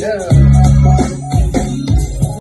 [0.00, 0.49] Yeah.